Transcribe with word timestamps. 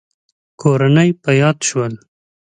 کورنۍ 0.61 1.07
يې 1.13 1.17
په 1.21 1.31
ياد 1.41 1.57
شول. 1.67 1.93